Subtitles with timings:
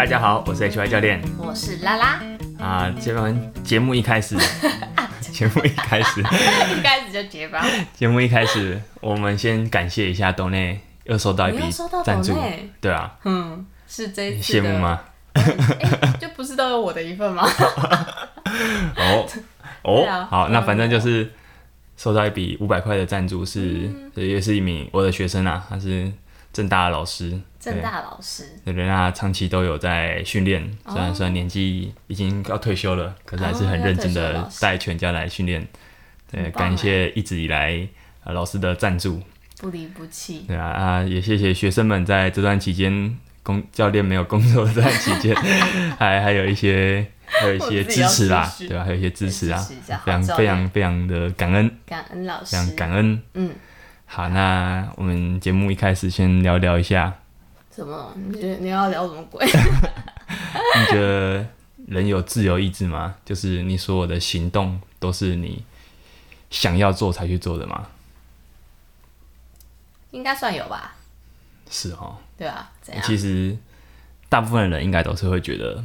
[0.00, 2.18] 大家好，我是 HY 教练我是拉拉，
[2.58, 2.90] 啊。
[2.98, 4.34] 这边节目一开始，
[5.20, 6.22] 节目一开始，
[6.74, 7.62] 一开始就结巴。
[7.94, 11.64] 节目一开始，我们先感谢一下董内又收到一笔
[12.02, 12.34] 赞助
[12.80, 14.78] 对啊，嗯，是这一次的羡慕？
[14.78, 15.02] 吗？
[15.34, 17.46] 哎，就不是都有我的一份吗？
[18.96, 19.26] 哦
[19.82, 21.30] 哦啊，好，那嗯反正就是
[21.98, 23.60] 收到一笔五百块的赞助，是
[23.94, 26.10] 嗯也是一名我的学生啊，他是
[26.54, 31.14] 正大的老师，正大老师，对对，那长期都有在训练，虽然哦。
[31.14, 35.68] 虽然年纪已经要退休了，可是还是很哦认真的带全家来训练。
[36.30, 37.86] 对，感谢一直以来
[38.24, 39.20] 呃老师的赞助。
[39.60, 40.46] 不离不弃。
[40.48, 45.36] 对啊啊，也谢谢学生们在这段期间工教练没有工作的这段期间，
[45.98, 49.58] 还还有一些还有一些支持啦对吧、还有一些支持啊
[50.04, 52.56] 非常非常非常的感恩，感恩老师。
[52.56, 53.22] 非常，感恩。
[53.34, 53.50] 嗯，
[54.06, 57.12] 好，那我们节目一开始先聊聊一下，
[57.74, 58.12] 什么？
[58.16, 59.44] 你觉得你要聊什么鬼？
[59.46, 61.46] 你觉得
[61.86, 63.14] 人有自由意志吗？
[63.24, 65.64] 就是你所有的行动都是你
[66.50, 67.86] 想要做才去做的吗？
[70.10, 70.96] 应该算有吧？
[71.70, 72.70] 是哦，对啊？
[72.82, 73.02] 怎样？
[73.04, 73.56] 其实
[74.28, 75.82] 大部分人应该都是会觉得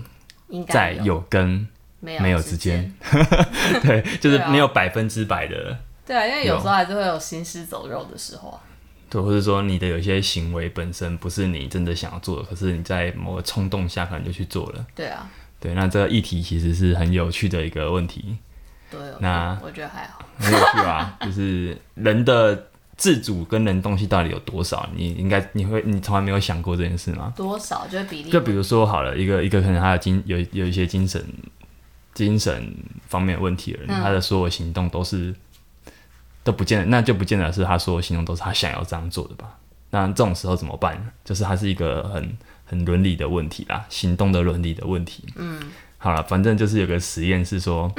[0.49, 1.67] 应该在有跟
[1.99, 2.91] 没有之间，
[3.83, 8.59] 对，就是没有百分之百的，对啊，因为有时候还是会有行尸走肉的时候啊。
[9.09, 14.85] 对，或者说你的有些行为本身不是你真的想要做的，可是你在某个冲动下可能就去做了。
[14.95, 18.37] 对啊，对，那这个议题其实是很有趣的一个问题，
[18.89, 20.19] 对，那我觉得还好。
[20.37, 22.67] 很有趣啊，就是人的
[22.97, 24.89] 自主跟人东西到底有多少？
[24.95, 27.33] 你应该你会你从来没有想过这件事吗？
[27.35, 31.23] 多少就是比例，就比如说好了，一个一个可能他有精有有一些精神
[32.13, 32.73] 精神
[33.07, 35.33] 方面的问题的人，嗯他的所有行动都是
[36.45, 39.57] 都不见得，那就不见得是他所有行动都是他想要这样做的吧？
[39.89, 41.11] 那这种时候怎么办呢？
[41.23, 45.23] 就是它是一个很很伦理的问题啦，行动的伦理的问题。
[45.35, 45.59] 嗯，
[45.97, 47.91] 好了，反正就是有个实验是说，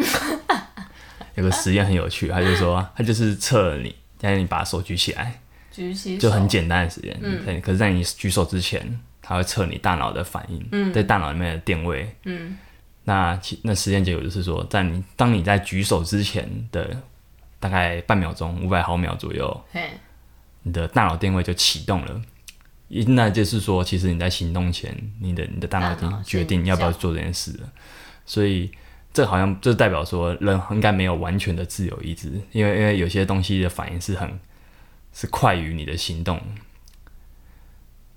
[1.34, 5.41] 有个实验很有趣，他就说他就是测你，让你把手举起来，
[5.72, 7.19] 举起就很简单的实验。
[7.22, 12.59] 嗯，可是，在你举手之前，他会测你大脑的反应，嗯，在大脑里面的电位，嗯，
[13.04, 16.94] 那其那实验结果就是说，在你当你在举手之前的
[17.66, 19.91] 大概半秒钟，五百毫秒左右，嘿，
[20.62, 22.22] 你的大脑电位就启动了。
[22.87, 27.69] 一那就是说，其实你在行动前，你的你的大脑已经决定要不要做这件事了。
[28.25, 28.71] 所以
[29.12, 34.38] 这好像这代表说，人应该没有完全的自由意志，因为因为有些东西的反应是很
[35.12, 36.41] 是快于你的行动，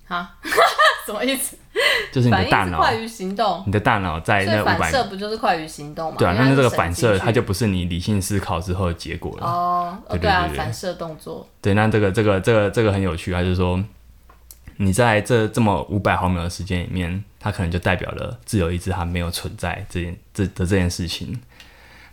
[0.04, 0.24] 好，
[1.04, 1.58] 什么意思？
[2.12, 6.16] 就是你的大脑，快于行动，你的大脑在那五百射不就是快于行动吗？
[6.18, 9.46] 对啊，因为那这个反射它就不是你理性思考之后的结果了。
[9.46, 13.82] 哦，哦对啊，反射动作，对，那这个这个这个这个很有趣啊，就是说
[14.76, 21.40] 你在这这么五百毫秒的时间里面，它可能就代表了自由意志它没有存在这件这的这件事情。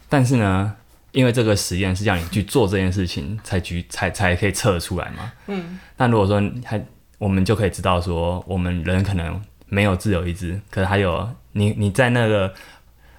[0.10, 0.76] 但是呢，
[1.12, 5.32] 因为这个实验是让你去做这件事情 才去才才可以测出来嘛。
[5.48, 6.82] 嗯，那如果说还
[7.18, 12.54] 我们就可以知道说，我们人可能没有自由意志，可是还有你你在那个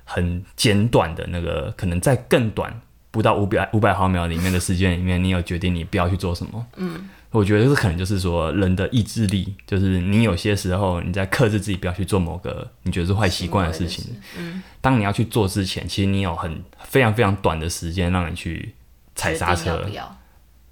[0.04, 6.66] 很简短的那个，可能在更短不到五百五百毫秒里面的时间里面，你有决定你不要去做什么。
[6.76, 14.04] 嗯，我觉得这可能就是说人的意志力，就是你有些时候你在克制自己不要去做某个你觉得是坏习惯的事情，
[14.38, 18.74] 嗯，当你要去做之前，其实你有很非常非常短的时间让你去
[19.14, 19.88] 踩刹车要不。
[19.90, 20.18] 要？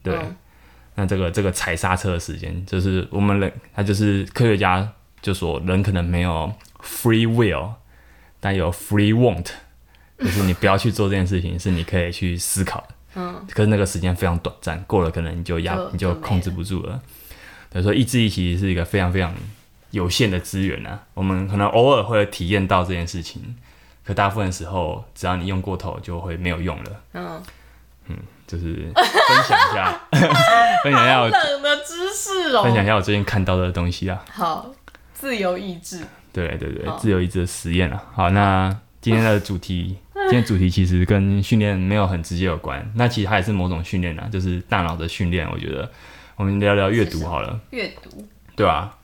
[0.02, 0.36] 对，嗯
[0.98, 7.70] 那这个这个踩刹车的时间，就是我们人，他就是科学家就说人可能没有 free will，
[8.38, 9.46] 但有 free want，
[10.18, 12.88] 就是你不要去做这件事情，是你可以去思考的。
[13.16, 17.00] 嗯，可是那个时间非常短暂，过了可能你就压你就控制不住了。
[17.72, 19.34] 所以说意志力其实是一个非常非常
[19.90, 23.56] 有限的资源啊，我们可能偶尔会体验到这件事情，
[24.04, 27.00] 可大部分时候只要你用过头，就会没有用了。
[27.12, 27.42] 嗯，
[28.46, 29.04] 就是分
[29.48, 30.00] 享一下，
[30.84, 32.62] 分享一下我冷的知识哦。
[32.62, 34.24] 分享一下我最近看到的东西啊。
[34.30, 34.70] 好，
[35.18, 38.02] 自由意志，对对对，自由意志的实验啊。
[38.12, 38.68] 好，那
[39.00, 39.96] 今天的主题，
[40.28, 45.50] 今天主题其实跟训练没有很直接有关，那其实它也是某种训练啊，就是大脑的训练。
[45.50, 45.90] 我觉得
[46.36, 48.98] 我们聊聊阅读好了，阅读，对吧、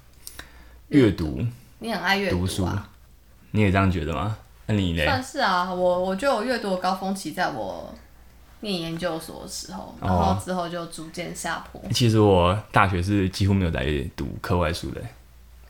[0.88, 1.40] 阅读，
[1.78, 2.90] 你很爱阅读书啊？
[3.52, 4.36] 你也这样觉得吗？
[4.66, 5.04] 那你嘞？
[5.06, 7.92] 算是啊，我我觉得我阅读的高峰期在我
[8.60, 11.82] 念研究所的时候，然哦后之后就逐渐下坡。
[11.90, 13.84] 其实我大学是几乎没有在
[14.14, 15.00] 读课外书的，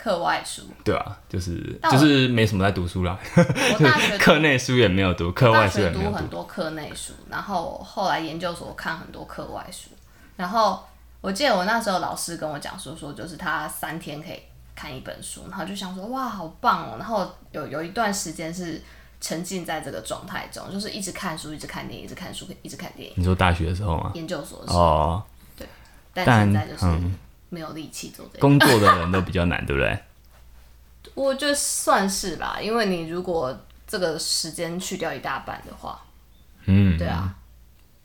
[0.03, 6.11] 课外书，对啊，就是就是没什么在读书啦，我大学课内书也没有读，课外书也没有读。
[6.11, 9.91] 读很多课内书，然后后来研究所看很多课外书，
[10.35, 10.83] 然后
[11.21, 14.43] 我记得我那时候老师跟我讲说说，就是他三天可以
[14.75, 18.83] 看一本书，然后就想说哇好棒哦，然后有有一段时间是
[19.21, 23.15] 沉浸在这个状态中，就是一直看书，一直看电影，一直看书，一直看电影。
[23.17, 24.11] 你说大学的时候吗？
[24.17, 25.23] 研究所的时候，哦，
[26.13, 27.17] 但但现在就是嗯
[27.53, 28.41] 没有力气做这个。
[28.41, 29.99] 工作的人都比较难， 对不对？
[31.15, 33.55] 我觉得算是吧，因为你如果
[33.87, 36.01] 这个时间去掉一大半的话，
[36.65, 37.35] 嗯，对啊，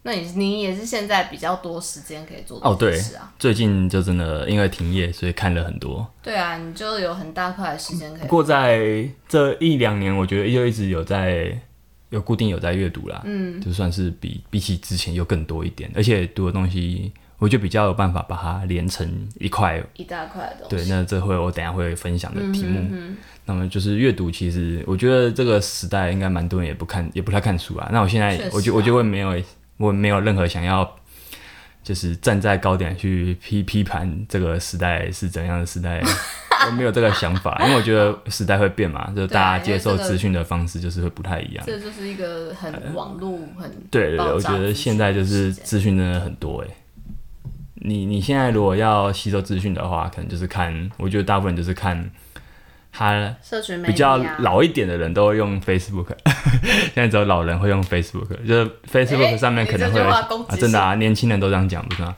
[0.02, 3.32] 那你你也是现在比较多时间可以做哦对是啊。
[3.40, 6.06] 最近就真的因为停业，所以看了很多。
[6.22, 8.22] 对啊，你就有很大块的时间可以。
[8.22, 11.58] 不过在这一两年，我觉得又一直有在
[12.10, 19.08] 有固定有在阅读啦，嗯，就算是比比起之前又更多一点，而且读的东西，我就比较有办法把它连成
[19.40, 19.84] 一块。
[19.96, 20.86] 一大块的东西。
[20.86, 22.80] 对，那这会我等下会分享的题目。
[22.92, 23.18] 嗯
[23.50, 27.90] 那么就是阅读，其实我觉得这个时代应该蛮多人也不看，也不太看书啊。
[27.94, 29.42] 那我现在啊我就我就会没有
[29.78, 30.96] 我没有任何想要
[31.82, 36.02] 就是站在高点去批批判这个时代是怎样的时代，
[36.68, 41.64] 我没有这个想法，因为我觉得时代会变嘛， 就大家接受资讯的方式就是会不太一样。
[41.66, 46.68] 这就是一个很网络很对对对，我觉得现在就是资讯真的很多哎。
[47.88, 52.10] 你你现在如果要吸收资讯的话，可能就是看，我觉得大部分就是看
[52.92, 56.08] 他社群媒体、啊、比较老一点的人都会用 Facebook，
[56.94, 60.28] 现在只有老人会用 Facebook，就是 Facebook 上面可能会啊，
[60.60, 62.16] 真的啊，年轻人都这样讲，不是吗？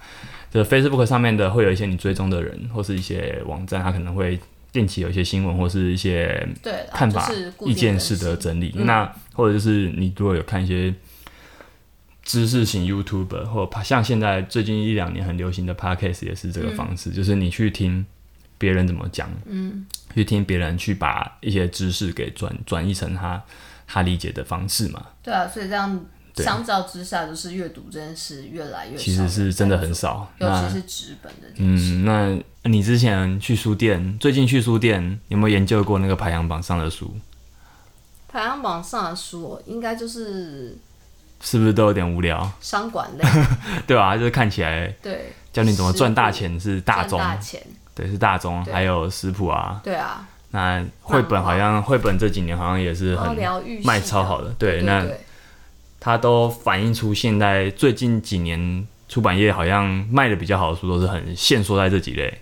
[0.52, 4.40] 就是 Facebook 上面的会有一些你追踪的人，或是一些网站，它可能会
[4.72, 8.74] 定期有一些新闻或是一些对看法就是、意见式的整理。
[8.76, 10.92] 嗯那或者就是你如果有看一些
[12.30, 18.06] 知识型 YouTuber，或者像现在最近一两年很流行的 Podcast 也是这个方式，就是你去听
[18.60, 19.84] 别人怎么讲，嗯，
[20.14, 23.44] 去听别人去把一些知识给转转译成他
[23.88, 25.04] 他理解的方式嘛。
[25.24, 26.06] 对啊，所以这样
[26.36, 30.32] 相较之下，就是阅读这件事越来越少其实是真的很少。
[30.38, 31.96] 尤其是纸本的这件事。
[31.96, 37.12] 嗯，那你之前去书店，最近去书店有没有研究过那个排行榜上的书？
[38.28, 40.78] 排行榜上的书哦，应该就是
[41.42, 42.52] 是不是都有点无聊？
[42.60, 43.24] 商管类，
[43.88, 47.62] 对吧、就是看起来对，教你怎么赚大食钱是大赚宗，大钱，
[47.96, 48.74] 对，是大宗，对。
[48.74, 49.80] 还有食谱啊。
[49.84, 51.58] 对啊，那绘本好。
[51.58, 53.36] 像绘本这几年好像也是很
[53.84, 55.06] 卖超好的，对，那
[56.00, 62.42] 它都反映出现在最近几年出版业好像卖的比较好的书都是很限缩在这几类，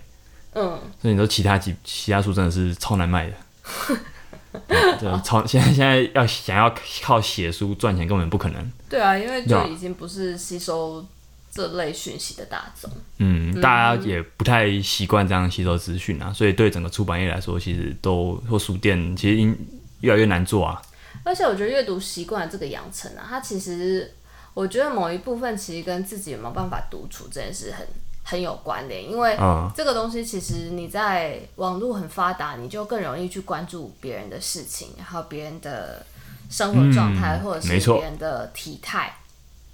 [0.54, 3.32] 嗯，所以你说其他几其他书真的是超难卖的。
[4.66, 8.72] 对 对，超现在现在要想要靠写书赚钱根本不可能。
[8.88, 11.04] 对啊，因为就已经不是吸收
[11.50, 12.90] 这类讯息的大众。
[13.18, 19.56] 嗯，大家也不太习惯这样吸收资讯啊，所以对整个出版业来说，其实都或书店其实应
[20.00, 20.80] 越来越难做啊。
[21.24, 24.14] 而且我觉得阅读习惯的这个养成啊，它其实
[24.54, 27.86] 我觉得某一部分其实跟自己有没有办法独处这件事很
[28.28, 36.04] 很有关联，因为嗯这个东西其实你在网络很发达，你就更容易去关注别人的事情，然后别人的
[36.50, 39.16] 生活状态，嗯或者是别人的体态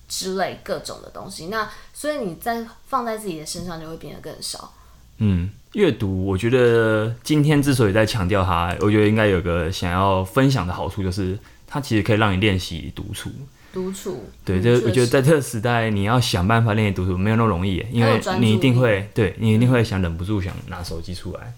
[0.08, 1.48] 之类各种的东西。
[1.48, 4.72] 那所以你在放在自己的身上就会变得更少。
[5.18, 11.36] 嗯，阅读，我觉得今天之所以在强调它，我觉得应该有个想要分享的好处，就是
[11.66, 13.32] 它其实可以让你练习独处。
[13.74, 21.52] 独处，对，嗯这、我觉得在这个时代，你要想办法练习独处，没有那么容易，因为你一定力会，对你一定会想忍不住想拿手机出来。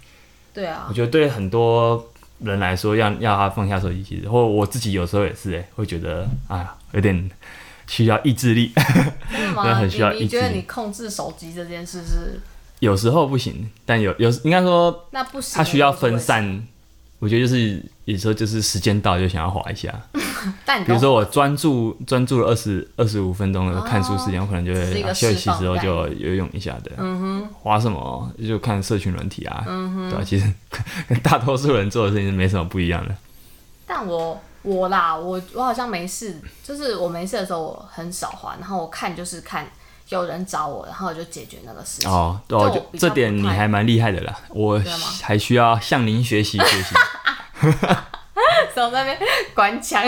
[0.55, 7.31] 对啊我，觉得对很多人来说，要要他放下手机，其实或我自己有时候也是，哎，会觉得哎呀，有点
[7.87, 8.73] 需要意志力。
[9.31, 9.75] 真的吗？
[9.75, 12.41] 很需要你你觉得你控制手机这件事是
[12.81, 15.57] 有时候不行，但有有应该说那不行？
[15.57, 16.67] 它需要分，散。
[17.27, 19.93] 我觉得就是有时候就是时间到就想要划一下，
[20.65, 26.93] 但比如说我专注专注了二十二十五分钟的看书时间，我可能就是会、啊、休息释放之后就游泳一下的。
[26.99, 30.49] 嗯哼，划什么就看社群软体啊，嗯哼，对吧、其实
[31.09, 33.17] 跟大多数人做的事情是没什么不一样的。
[33.85, 39.67] 但我我啦，我我好像没事，就是我没事的时候我很少滑，然后我看就是看
[40.09, 42.11] 有人找我，然后我就解决那个事情。
[42.11, 44.83] 哦，对哦，就这点你还蛮厉害的啦，我
[45.23, 46.95] 还需要向您学习学习。
[48.75, 49.19] 手在那边
[49.55, 50.03] 关枪，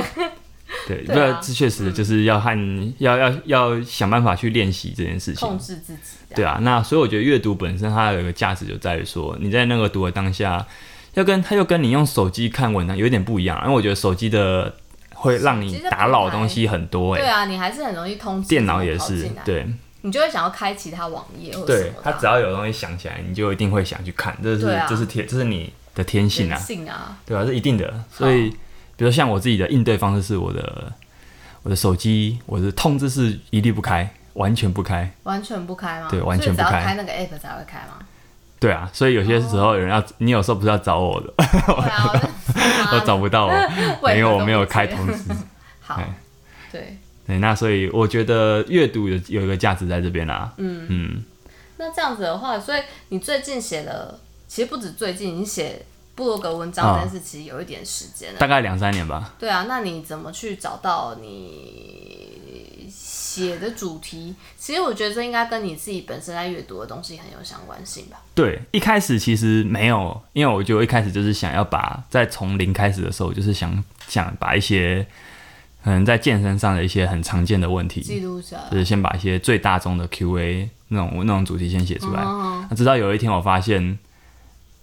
[0.86, 5.58] 对，对啊这这确实就是要和要要要想办法去练习这件事情控。
[5.58, 6.18] 制自己。
[6.34, 10.64] 对啊，那所以我觉得阅读本身它有一个价值就在于说，你在那个读的当下，
[11.14, 14.74] 要跟它又跟你用手机看文章有点不一样，因为我觉得手机的
[15.14, 18.48] 会让你打扰的东西很多哎、对啊，你还是很容易通知。
[18.48, 19.66] 电脑也是，，对
[20.02, 27.92] 你就会想要开其他网页或者什对么，的它只要有东西想起来，你就一定会想去看，这是、对啊这是天这是你的天性人啊，性啊，对啊，是一定的。
[28.10, 28.50] 所以，
[28.96, 30.92] 比如像我自己的应对方式是我的
[31.62, 35.10] 我的手机，我的通知是一律不开，完全不开。
[35.24, 36.08] 完全不开吗？
[36.10, 37.98] 对完全不开所以只要开那个 app 才会开吗？
[38.60, 42.30] 对啊，所以有些时候有人要，你有时候不是要找我的，对啊，
[42.90, 43.52] 都 找不到我，
[44.02, 45.32] 为何因为我没有开通知。
[45.80, 46.14] 好哎，
[46.70, 46.98] 对，
[47.28, 50.50] 对，那所以我觉得阅读有有一个价值在这边啦。
[50.56, 51.24] 嗯嗯，
[51.76, 52.80] 那这样子的话，所以
[53.10, 54.18] 你最近写了，
[54.48, 58.38] 其实不止最近，你写部落格文章啊这件事，其实有一点时间了。
[58.38, 59.34] 大概两三年吧。
[59.38, 64.34] 对啊，那你怎么去找到你写的主题？
[64.58, 68.22] 其实我觉得这应该跟你自己本身在阅读的东西很有相关性吧。
[68.34, 75.06] 对，一开始其实没有，因为我觉得一开始就是想要把在从零开始的时候，就是想想把一些
[75.88, 78.64] 可能在健身上的一些很常见的问题，记录下来。
[78.70, 82.22] 就是先把一些最大众的 Q&A 那种那种主题先写出来。
[82.76, 83.98] 直到有一天我发现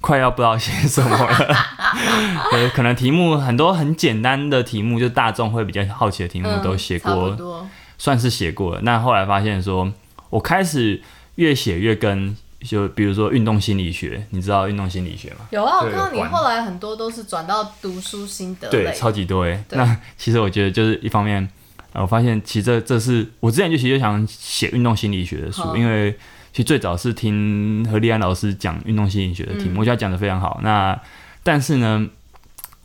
[0.02, 1.56] 快要不知道写什么了，
[2.54, 7.68] 呃，可能题目很多很简单的题目，就大众会比较好奇的题目嗯都写过，多。
[8.00, 8.82] 算是写过了。
[8.82, 9.94] 那后来发现说，
[10.32, 11.04] 我开始
[11.36, 12.36] 越写越跟
[12.68, 15.48] 就比如说运动心理学，你知道运动心理学吗？
[15.52, 19.64] 有啊，我看到你后来很多都是转到读书心得对，超级多诶。
[19.72, 21.48] 那其实我觉得就是一方面，
[21.94, 26.12] 呃，我发现其实这这是我之前就其实就想写运动心理学的书，好因为
[26.52, 30.60] 其实最早是听何立安老师讲运动心理学的题目，嗯我觉得他讲的非常好。
[30.64, 31.00] 那
[31.44, 32.08] 但是呢，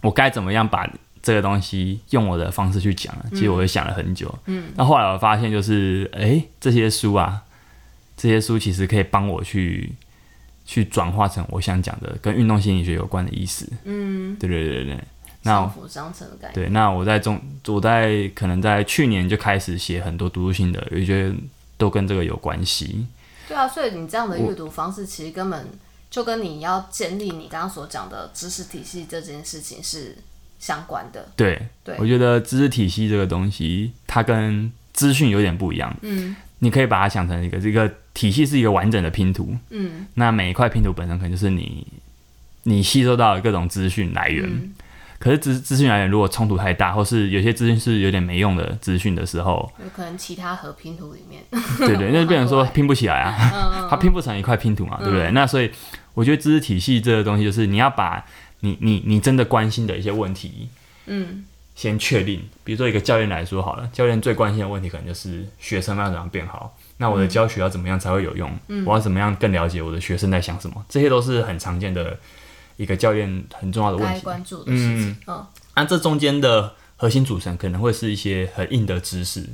[0.02, 0.88] 我该怎么样把
[1.22, 3.24] 这个东西用我的方式去讲呢？
[3.30, 4.34] 其实我也想了很久。
[4.46, 7.42] 嗯，那后来我发现就是，诶，这些书啊，
[8.20, 9.90] 这些书其实可以帮我去
[10.66, 13.66] 去转化成我想讲的跟运动心理学有关的意思。
[13.84, 15.04] 嗯，对对对对对。
[15.42, 16.52] 那相辅相成的概念。
[16.52, 21.34] 对，那我在中，我在可能在去年就开始写很多读书心得，我觉得
[21.78, 23.06] 都跟这个有关系。
[23.48, 25.66] 对啊，所以你这样的阅读方式，其实根本
[26.10, 30.14] 就跟你要建立你刚刚所讲的知识体系这件事情是
[30.58, 31.26] 相关的。
[31.34, 35.96] 对，对我觉得知识体系这个东西，它跟资讯有点不一样。
[36.02, 40.06] 嗯你可以把它想成一个这个体系是一个完整的拼图，嗯。
[40.12, 41.86] 那每一块拼图本身可能就是你
[42.64, 44.44] 你吸收到的各种资讯来源。
[44.46, 44.74] 嗯，
[45.18, 51.42] 可是资资讯来源如果冲突太大，或是有些资讯是有点没用的资讯的时候，有可能其他和拼图里面，
[51.78, 55.30] 对对，那就变成说 拼不起来啊，嗯它拼不成一块拼图嘛，对不对？
[55.30, 55.70] 那所以
[56.12, 58.22] 我觉得知识体系这个东西，就是你要把
[58.60, 60.68] 你你你真的关心的一些问题
[61.06, 61.44] 嗯。
[61.76, 62.42] 先确定。
[62.62, 68.52] 比如说一个教练来说好了，教练最关心的问题可能就是学生要怎样变好，那我的教学要怎么样才会有用？
[68.84, 70.84] 我要怎么样更了解我的学生在想什么？
[70.86, 72.18] 这些都是很常见的
[72.76, 74.14] 一个教练很重要的问题。
[74.14, 75.16] 该关注的事情。
[75.26, 79.48] 嗯那这中间的核心组成可能会是一些很硬的知识，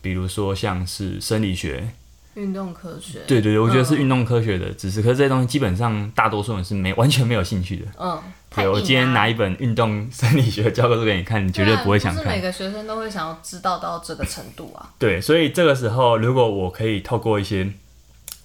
[0.00, 1.90] 比如说像是生理学，
[2.32, 3.18] 运动科学。
[3.26, 7.86] 对对对，我觉得是嗯运动科学的知识，可是这些东西基本上大多数人是没完全没有兴趣的。
[7.98, 12.22] 嗯，太对我今天拿一本运动生理学教科书给你看，你绝对不会想看。
[12.22, 14.90] 啊不是每个学生都会想要知道到这个程度啊。
[14.98, 17.68] 对，所以这个时候，如果我可以透过一些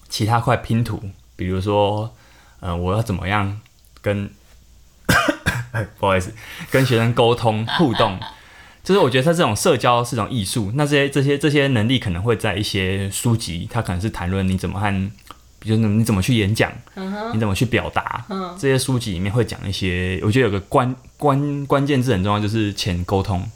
[0.08, 1.00] 其他块拼图，
[1.36, 2.14] 比如说，
[2.60, 3.60] 呃，我要怎么样
[4.02, 4.30] 跟，
[5.72, 6.32] 哎， 不好意思，
[6.70, 8.18] 跟学生沟通互动，
[8.82, 10.72] 就是我觉得他这种社交是种艺术。
[10.74, 15.10] 那这些这些这些能力可能会在一些书籍，它可能是谈论你怎么和，
[15.60, 16.72] 比如说你怎么去演讲，
[17.32, 18.24] 你怎么去表达，
[18.58, 23.48] 这些书籍里面会讲一些，我觉得有个关关关键字很重要，就是前沟通。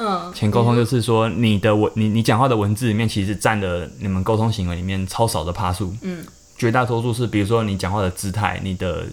[0.00, 5.92] 嗯，前沟通就是说，你的文，你你讲话的文字里面，其实占了你们沟通行为里面超少的趴数。
[6.02, 6.24] 嗯，
[6.56, 9.06] 绝大多数是，比如说你讲话的姿态、你的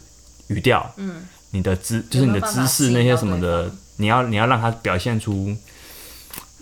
[0.50, 5.56] 语调、嗯，你的姿，就是你的姿势那些什么的，你要你要让他表现出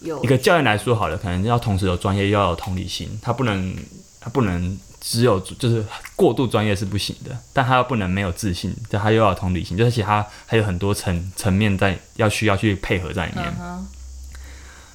[0.01, 3.75] 有一个教练来说好了，可能要同时有专业，又要有同理心，他不能
[4.21, 5.83] 他不能只有就是
[6.15, 13.53] 过度专业是不行的，但他又不能没有自信，但他又要同理心，就是其他还有很多层层面在要需要去配合在里面。
[13.59, 13.85] 嗯，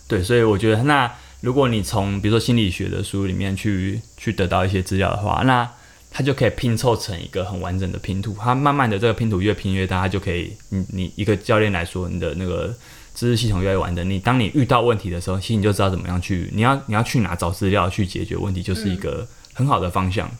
[0.06, 1.12] 对，所以我觉得，那
[1.42, 5.70] 如果你从比如说心理学的书里面去去得到一些资料的话，那
[6.10, 8.34] 它就可以拼凑成一个很完整的拼图。
[8.40, 12.74] 它慢慢的这个拼图越拼越大，它就可以，你你一个教练来说，你的那个
[13.14, 14.08] 知识系统越来越完整。
[14.08, 20.30] 你当你遇到问题的时候，其实你就知道怎么样去，你要你要去哪找资料去解决问题，就是一个很好的方向。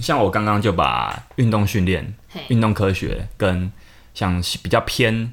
[0.00, 2.12] 像我刚刚就把运动训练、
[2.48, 3.70] 运动科学跟
[4.14, 5.32] 像比较偏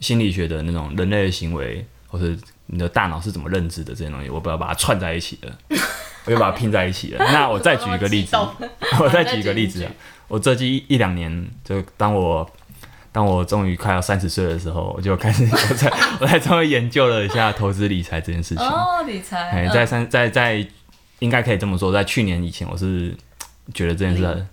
[0.00, 5.58] 心理学的那种人类的行为，或是你的大脑是怎么认知的这些东西，我不要把它串在一起了，
[6.24, 7.24] 我就把它拼在一起了。
[7.30, 8.34] 那我再举一个 例子
[8.98, 9.92] 我再举一个例子啊，
[10.28, 12.50] 我这近一两年，就当我
[13.12, 18.66] 当我终于快要三十岁的时候，我就开始我才我才终于研究了一下投资理财这件事情。
[18.66, 20.66] 哦，理财，哎，嗯在三在在
[21.22, 23.16] 应该可以这么说，在去年以前，我是
[23.72, 24.46] 觉得这件事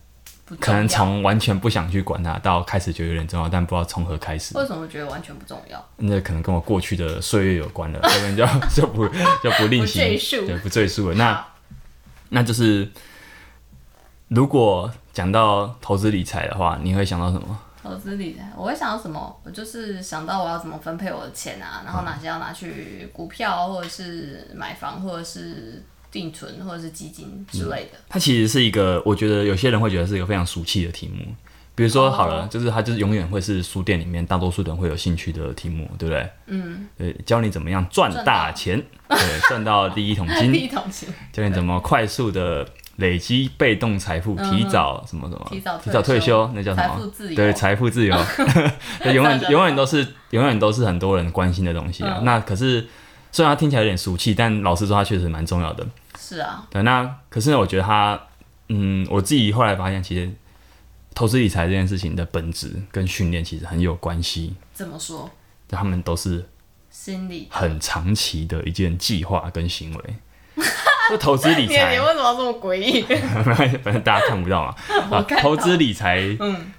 [0.59, 4.55] 可能从完全不想去管它，到开始觉得有点重要，但不知道从何开始。
[4.55, 5.83] 为什么觉得完全不重要？
[5.97, 8.45] 那可能跟我过去的岁月有关了，这边就
[8.75, 9.07] 就不
[9.43, 11.15] 就不另行 对，不赘述了。
[11.15, 11.43] 那
[12.29, 12.87] 那就是
[14.27, 17.59] 如果讲到投资理财的话，你会想到什么？
[17.81, 19.39] 投资理财，我会想到什么？
[19.43, 27.99] 我就是想到我要怎么分配我的钱啊，然后哪些要拿去股票，或者是买房，或者是定存，或者是基金之类的。
[28.07, 31.23] 它其实是一个，我觉得有些人会觉得是一个非常俗气的题目。
[31.75, 36.29] 比如说，好了，就是它就是永远会是书店里面大多数人会有兴趣的题目，对不对？
[36.47, 36.87] 嗯。
[36.97, 46.95] 对，教你怎么样赚大钱， 对，赚到第一桶金，第一桶金，教你怎么快速的累积被动财富，提早什么什么，提早提早退休，那叫什么？
[46.95, 47.35] 财富自由。
[47.37, 48.13] 对，财富自由，
[49.13, 52.19] 永远 永远都是永远都是很多人关心的东西啊。
[52.23, 52.85] 那可是
[53.31, 55.85] 虽然它听起来有点俗气，但老实说，它确实蛮重要的。
[56.19, 56.65] 是啊。
[56.69, 58.19] 对，那可是呢，我觉得它，
[58.69, 60.31] 嗯，我自己后来发现，其实。
[61.15, 64.55] 投资理财这件事情的本质跟训练其实很有关系。
[64.73, 65.29] 怎么说？
[65.67, 66.47] 他们都是
[66.89, 70.15] 心理很长期的一件计划跟行为。
[71.09, 73.01] 就投资理财， 你为什么这么诡异？
[73.83, 75.21] 反正大家看不到嘛。
[75.41, 76.71] 投资理财，嗯，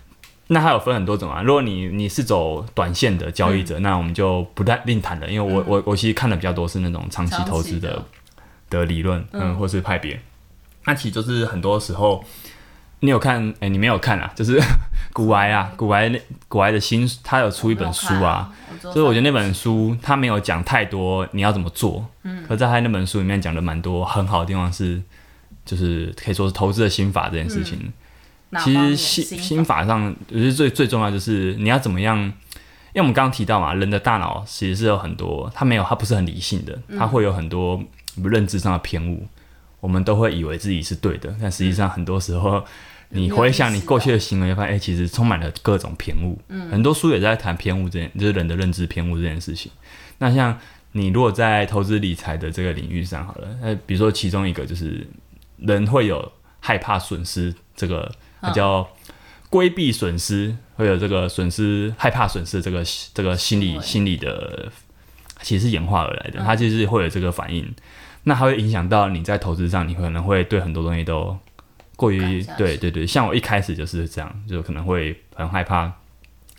[0.53, 1.43] 那它有分很多种啊。
[1.43, 5.31] 如果你你是走短线的交易者，那我们就不太另谈了。
[5.31, 8.05] 因为我我我其实看的比较多是那种长期投资的
[8.69, 10.21] 的理论，嗯，或是派别。
[10.85, 12.25] 那其实就是很多时候。
[13.03, 13.55] 你有看？
[13.61, 14.31] 哎，你没有看啊？
[14.37, 14.61] 就是
[15.15, 18.53] 古埃啊，古埃那古埃的新，他有出一本书啊。
[18.83, 22.05] 所以我觉得那本书他没有讲太多你要怎么做。
[22.25, 22.45] 嗯。
[22.47, 25.01] 可在他那本书里面讲的蛮多很好的地方是，
[25.65, 27.91] 就是可以说是投资的心法这件事情。
[28.59, 32.19] 其实心心法上，我觉得最最重要就是你要怎么样？
[32.19, 37.83] 因为我们刚刚提到嘛，人的大脑其实是有很多，它没有，它不是很理性的，它会有很多
[38.25, 39.27] 认知上的偏误。
[39.81, 42.65] 我们都会以为自己是对的，但实际上很多时候。
[43.13, 46.41] 你回想你过去的行为，发现哎，其实充满了各种偏误。
[46.47, 49.73] 嗯，很多书也在谈偏误这件，就是人的认知偏误这件事情。
[50.19, 50.57] 那像
[50.93, 55.05] 你如果在投资理财的这个领域上，好了，那比如说其中一个就是
[55.57, 56.31] 人会有
[56.61, 58.09] 害怕损失，这个
[58.53, 58.89] 叫
[59.49, 64.71] 规避损失，会有这个损失害怕损失这个这个心理心理的，
[65.43, 67.75] 其实是演化而来的，它就是会有这个反应。
[68.25, 71.39] 那它会影响到你在投资上，你可能会对很多东西都。
[71.97, 75.93] 过于对对对，像我一开始就是这样，就可能会很害怕。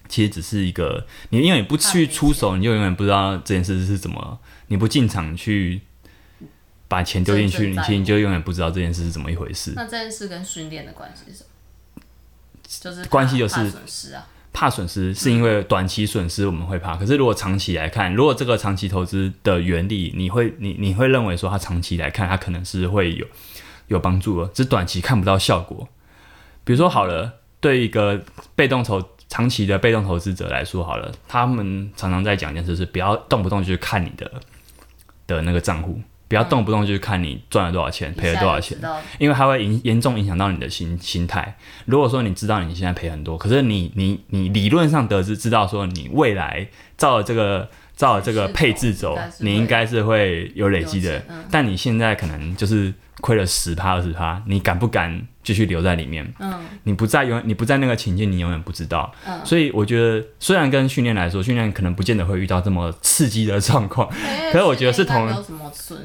[0.08, 4.40] 其实只是一个，你因为你不去出手，你就永远不知道这件事是怎么。
[4.68, 5.82] 你不进场去
[6.88, 9.74] 把钱丢进去，你其实你就永远不知道这件事是怎么一回事。
[9.76, 11.50] 那这件事跟训练的关系是什么？
[12.80, 23.26] 就是关系就是损失啊，怕损失是因为短期损失我们会怕，可是如果长期来看，如果这个长期投资的原理，你会你你会认为说它长期来看，它可能是会有。
[23.88, 25.86] 有帮助的，只短期看不到效果。
[26.64, 28.24] 比如说，好了，对一个
[28.56, 34.32] 被动投长期的被动投资者来说，好了，他们常常在讲一件事，是不要动不动就去看你的
[35.28, 36.00] 的那个账户，
[36.32, 38.78] 不要动不动就去看你赚了多少钱，赔了多少钱，
[39.20, 41.58] 因为它会影严重影响到你的心心态。
[41.84, 46.66] 如果说你知道你现在赔很多，可是你你你理论上得知知道说你未来
[46.96, 52.94] 照了这个照了这个配置走，你应该是会有累积的，但你现在可能就是。
[53.20, 56.34] 亏了十趴二十趴，你敢不敢继续留在里面？
[56.40, 59.12] 嗯，你不在永你不在那个情境，你永远不知道。
[59.26, 64.08] 嗯，所以我觉得虽然跟训练来说，训练可能不见得会遇到这么刺激的状况，
[64.54, 65.46] 可是我觉得是同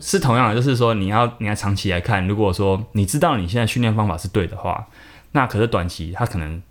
[0.00, 4.86] 是同样的，就是说你要你要长期来看，如果说你知道你现在训练方法是对的话，
[5.32, 6.62] 那可是短期它可能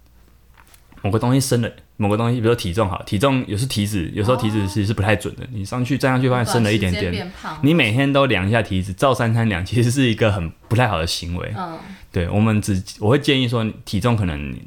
[1.01, 1.69] 某个东西升了。
[1.97, 5.47] 某个东西，比如说体重好，体重有时体脂，有时候体脂其实是不太准的。
[5.53, 11.53] 你上去站上去发现升了一点点，你每天都量一下体脂，照三餐量，其实是一个很不太好的行为。
[11.57, 11.77] 嗯，
[12.15, 14.57] 对我们只我会建议说，体重可能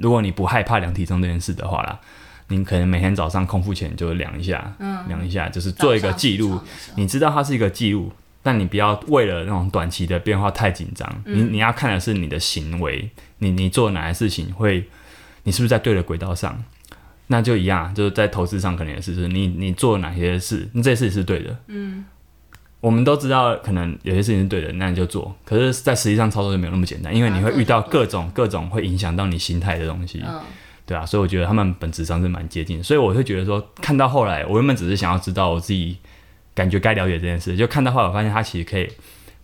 [0.00, 2.00] 如果你不害怕量体重这件事的话啦，
[2.48, 6.58] 你可能每天早上空腹前就量一下，嗯，量一下就是做一个记录。
[6.96, 8.10] 你知道它是一个记录，
[8.42, 11.08] 但你不要为了那种短期的变化太紧张。
[11.24, 14.88] 你你要看的是你的行为，你你做哪些事情会。
[15.44, 16.62] 你是不是在对的轨道上？
[17.28, 21.56] 那就一样，就是在投资上可能也是，是你你做哪些事，那这些事是对的。
[21.68, 22.04] 嗯，
[22.82, 25.32] 我们都知道，可能有些事情是对的，那你就做。
[25.44, 30.20] 可是，在实际上操作就没有那么简单，因为你会遇到各种各种会影响到你心态的东西。
[30.26, 30.40] 嗯，
[30.84, 32.82] 对啊，所以我觉得他们本质上是蛮接近。
[32.82, 35.96] 所以我会觉得说，看到后来，我原本只是想要知道我自己
[36.54, 38.90] 感觉该了解这件事，就看到后来，我发现它其实可以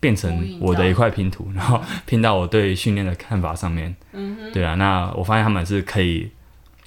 [0.01, 3.95] 变成我的一块拼图， 然后拼到我对训练的看法上面。
[4.13, 6.29] 嗯对啊，那我发现他们是可以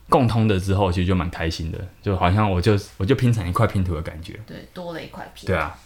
[0.09, 4.37] 共通的，之后其实就蛮开心的，就好像我就我就拼成一块拼图的感觉。
[4.45, 5.47] 对，多了一块拼。
[5.47, 5.77] 对啊，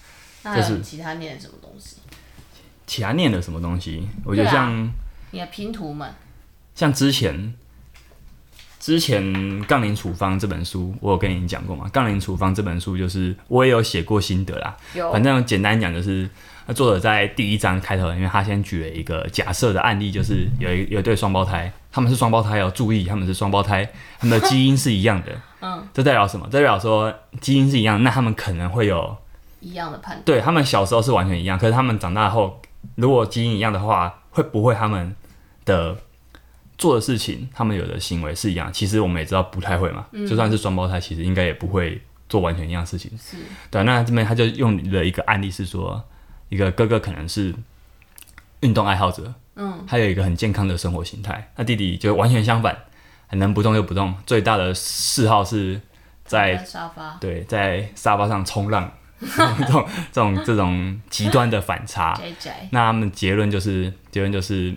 [0.45, 1.97] 那还有其他念什么东西？
[2.85, 4.07] 其他念的什么东西？
[4.23, 4.87] 我觉得像
[5.31, 6.07] 你的拼图们，
[6.75, 7.53] 像之前
[8.79, 9.23] 之前
[9.65, 14.77] 《杠铃处方》这本书，我有跟你讲过嘛，《杠铃处方》这本书就是我也有写过心得啦。
[14.93, 16.29] 有反正简单讲就是，
[16.67, 23.83] 那作者在第一章开头，因为他先举了一个假设的案例，就是有一有一对双胞胎，他们是双胞胎哦，注意他们是双胞胎，
[24.19, 25.31] 他们的基因是一样的。
[25.61, 26.47] 嗯，这代表什么？
[26.51, 29.17] 这代表说基因是一样，那他们可能会有
[29.65, 30.23] 一样的判断。
[30.23, 32.61] 对他们小时候是完全一样，可是他们长大后，
[32.95, 35.15] 如果基因一样的话，会不会他们
[35.65, 35.97] 的
[36.77, 38.71] 做的事情，他们有的行为是一样？
[38.71, 43.11] 其实我们也知道不太会嘛，就算是双胞胎，其实应该也不会做完全一样的事情。
[43.17, 43.37] 是，
[43.71, 46.03] 对，那这边他就用了一个案例是说，
[46.49, 47.55] 一个哥哥可能是
[48.59, 52.77] 运动爱好者，嗯，他有一个很健康的生活形态，那弟弟就完全相反，
[53.31, 55.79] 能不动就不动，最大的嗜好是
[56.25, 58.91] 在沙发对，在沙发上冲浪，
[59.25, 62.19] 这种这种这种极端的反差。
[62.71, 64.75] 那他们结论就是，结论就是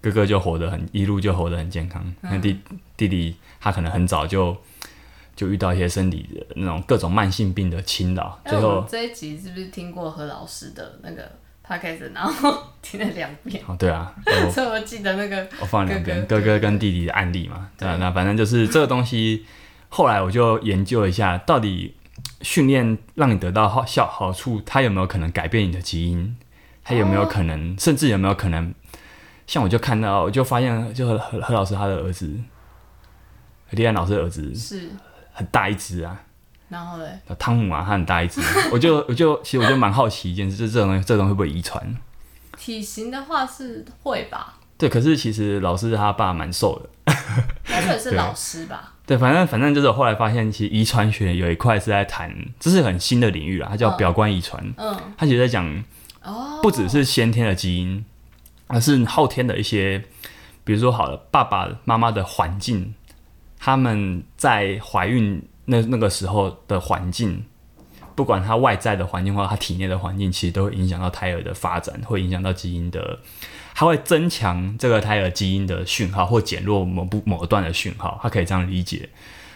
[0.00, 2.58] 哥哥就活得很一路就活得很健康，那弟
[2.96, 4.56] 弟弟他可能很早就
[5.36, 11.30] 就遇到一些生理的那种各种慢性病的侵扰，哎，最后这一集是不是听过何老师的那个
[11.66, 16.40] podcast，然后听了两遍，哦对啊， 我所以我记得那个我放两遍哥哥。
[16.40, 19.46] 哥哥跟弟弟的案例嘛，对那反正就是这个东西，
[19.88, 21.94] 后来我就研究一下，到底
[22.42, 26.36] 训练让你得到好效好处，它有没有可能改变你的基因？
[26.84, 28.74] 它有没有可能，甚至有没有可能？
[29.46, 32.28] 像我就看到，我就发现，就何何何老师他的儿子，
[33.68, 34.88] 何立安老师的儿子是，
[35.32, 36.20] 很大一只啊，
[36.68, 38.40] 然后嘞，汤姆啊，他很大一只，
[38.72, 41.96] 我就我就其实我就蛮好奇一件事，就是这种这种会不会遗传？
[42.56, 44.54] 体型的话是会吧？
[44.78, 47.14] 对，可是其实老师他爸蛮瘦的。
[47.64, 48.94] 他可能是老师吧？
[49.12, 54.58] 对，反正反正就是我后来发现，其实遗传学有一块是在谈，这是很新的领域啦，它叫嗯表观遗传。
[54.78, 55.84] 嗯，它其实在讲，
[56.22, 58.02] 哦，不只是先天的基因，
[58.68, 60.02] 而是后天的一些，
[60.64, 62.94] 比如说好了，爸爸妈妈的环境，
[63.58, 67.44] 他们在怀孕那那个时候的环境，
[68.14, 73.18] 不管他外在的环境或者他体内的环境，其实都会影响到胎儿的发展，会影响到基因的，
[73.74, 79.08] 它会增强这个胎儿基因的讯号，或减弱某部某段的讯号，它可以这样理解。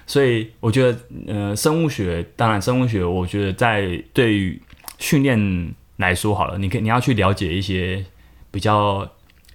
[0.06, 4.60] 所以我觉得，呃，生物学当然，生物学我觉得在对于
[4.98, 8.04] 训练来说好了，你可以你要去了解一些
[8.50, 9.08] 比较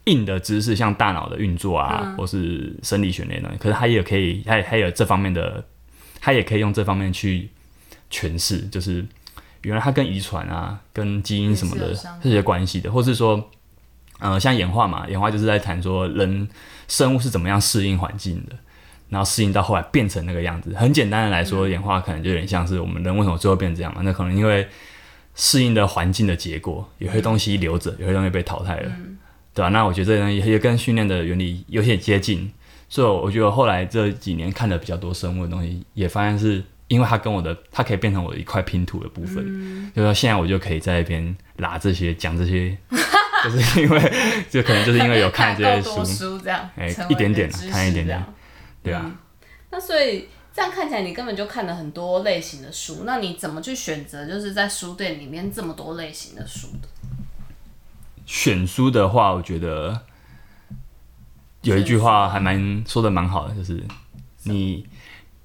[0.06, 3.58] 硬的知识，像大脑的运作啊，或是生理学类的东西。
[3.58, 5.64] 可是它也可以，它它有这方面的，
[6.20, 7.50] 它也可以用这方面去
[8.12, 9.06] 诠释，就是
[9.62, 13.50] 原来它跟遗传啊、跟基因什么的这些关系的，或是说，
[14.22, 16.48] 呃，像演化嘛，演化就是在谈说人
[16.88, 18.56] 生物是怎么样适应环境的。
[19.10, 24.00] 然后适应到后来变成那个样子，很简单的来说，演化可能就有点像是我们人为什么最后变成这样嘛？
[24.06, 24.66] 那可能因为
[25.36, 28.90] 适应的环境的结果，有些东西留着，有些东西被淘汰了，
[29.54, 32.50] 对吧、那我觉得这些东西也跟训练的原理有些接近，
[32.88, 42.78] 所以我觉得后来这几年看的比较多生物的东西，也发现是因为它跟我的，它可以变成我的一块拼图的部分，就是说现在我就可以在那边拿这些讲这些，
[43.50, 44.14] 就是因为
[44.50, 48.24] 就可能就是因为有看这些书，书这样，哎一点点看一点点
[48.84, 49.02] 对啊。
[49.06, 49.18] 嗯
[49.74, 53.04] 那所以这样看起来，你根本就看了很多类型的书。
[53.06, 56.90] 那你怎么去选择，就是在书店里面这么多类型的书的？
[58.26, 60.02] 选书的话，我觉得
[61.62, 63.82] 有一句话还蛮说的蛮好的，就是
[64.44, 64.86] 你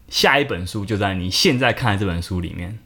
[0.09, 2.77] 下一本书就在你现在看的这本书里面。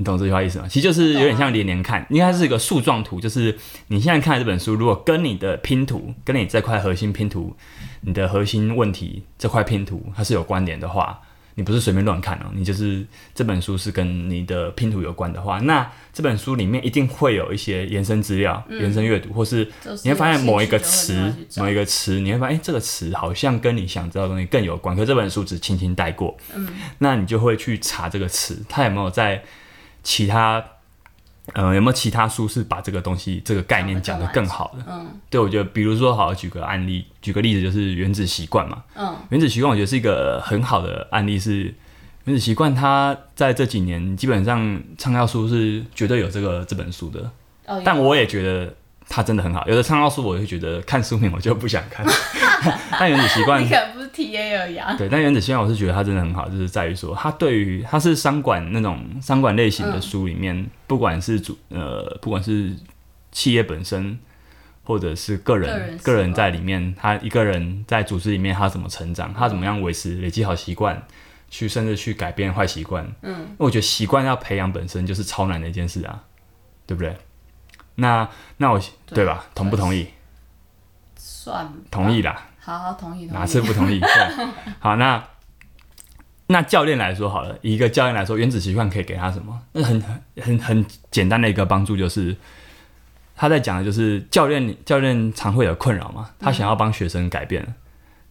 [0.00, 0.64] 你懂这句话意思吗？
[0.66, 3.54] 其实就是有点像连连看，应该是一个树状图，就是
[3.88, 7.54] 你现在看的这本书，如果跟你的拼图，跟你这块核心拼图，
[8.00, 11.20] 你的核心问题这块拼图它是有关联的话，
[11.54, 19.70] 你不是随便乱看哦，你就是这本书是跟你的拼图有关的话，那这本书里面一定会有一些延伸资料、延伸阅读，或是
[20.02, 29.42] 你会发现某一个词某一个词，你会发现，哎、这个词好像跟你想知道的东西更有关，可这本书只轻轻带过，嗯，那你就会去查这个词，它有没有在
[30.02, 30.64] 其他，
[31.52, 34.84] 呃，有没有其他书是把这个东西、这个概念讲得更好的？
[34.88, 38.82] 嗯对，我觉得，比如说，好，举个案例，举个例子，就是原子习惯嘛。
[38.94, 41.74] 嗯，原子习惯，我觉得是一个很好的案例是。
[42.24, 47.30] 原子习惯，它在这几年基本上畅销书是绝对有这个这本书的，
[47.64, 48.72] 哦，但我也觉得
[49.08, 49.66] 它真的很好。
[49.66, 52.04] 有的畅销书我会觉得看书名我就不想看，
[53.00, 54.94] 但原子习惯 你可能不是 T A 而已啊。
[54.96, 62.74] 对，但原子习惯我是觉得它真的很好，就是在于说它对于它是商管那种商管类型的书里面，不管是主呃不管是
[63.32, 64.18] 企业本身。
[64.82, 71.00] 或者是个人个人在里面，他一个人在组织里面，他怎么成长，他怎么样维持累积好习惯，
[71.48, 73.06] 去甚至去改变坏习惯。
[73.22, 76.24] 嗯，我觉得习惯要培养本身就是超难的一件事啊，
[76.86, 77.16] 对不对？
[77.96, 79.44] 那那我对吧？
[79.54, 80.08] 同不同意？
[81.14, 82.48] 算同意啦。
[82.78, 83.38] 好好同意同意。
[83.38, 83.98] 哪次不同意？
[84.00, 84.08] 对，
[84.78, 85.22] 好，那
[86.46, 89.60] 那教练来说好了，以一个教练来说，原子习惯可以给他什么？
[89.72, 92.36] 那很很很很简单的一个帮助就是，
[93.36, 97.74] 他在讲的就是教练教练常会有困扰嘛，他想要帮学生改变，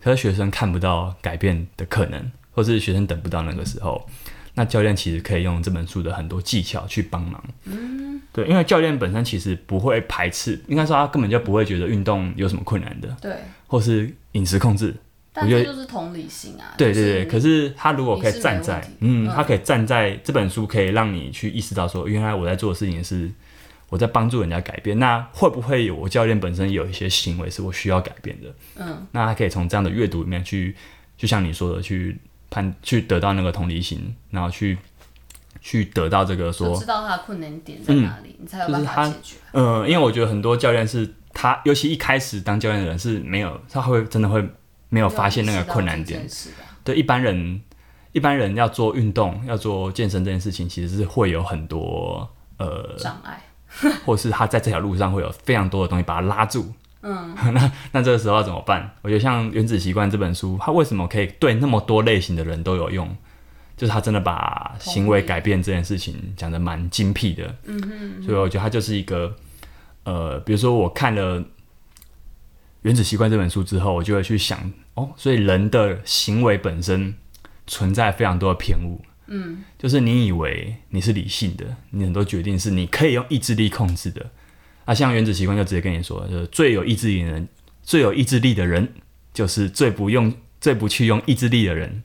[0.01, 4.07] 可是学生看不到改变的可能，或是学生等不到那个时候，
[4.53, 7.43] 那教练其实可以用这本书的很多技巧去帮忙。
[7.65, 8.08] 嗯，
[8.43, 13.33] 对，因为教练本身其实不会排斥，应该说他根本就不会觉得运动有什么困难的，对，
[13.67, 14.95] 或是饮食控制。
[15.31, 16.73] 但我觉得这就是同理心啊。
[16.75, 23.29] 对对对，可是他如果可以站在嗯他可以站在这本书，可以让你去意识到说，原来我在做的事情是
[23.89, 24.97] 我在帮助人家改变。
[24.97, 28.53] 那会不会有我教练本身有一些行为是我需要改变的？
[28.77, 30.75] 嗯，那他可以从这样的阅读里面去，
[31.15, 32.17] 就像你说的，去
[32.49, 34.75] 判去得到那个同理心，然后去
[35.61, 39.35] 去得到这个说，知道他的困难点在哪里，你才有办法解决。
[39.51, 44.47] 呃，因为我觉得很多教练是他，尤其一开始当教练的人是没有，他会真的会
[44.89, 46.27] 没有发现那个困难点。
[46.83, 47.61] 对一般人，
[48.11, 53.41] 一般人要做运动、要做健身这件事情，其实是会有很多呃，障碍。
[54.03, 56.73] 或是他在这条路上会有非常多的东西把他拉住。
[57.03, 58.89] 嗯， 那那这个时候要怎么办？
[59.03, 63.15] 我觉得像《原子习惯》这本书，它为什么可以对那么多类型的人都有用？
[63.79, 67.55] 就是他真的把行为改变这件事情讲得蛮精辟的。
[67.63, 69.33] 嗯哼，所以我觉得他就是一个
[70.03, 71.39] 呃，比如说我看了
[72.81, 77.15] 《原子习惯》这本书之后，我就会去想哦，所以人的行为本身
[77.67, 79.01] 存在非常多的偏误。
[79.27, 84.29] 嗯，就是你以为你是理性的，你很多决定是你可以用意志力控制的。
[84.83, 87.47] 啊，像《原子习惯》就直接跟你说，就是最有意志力的人，
[87.81, 88.91] 最有意志力的人，
[89.33, 92.03] 就是最不用、最不去用意志力的人。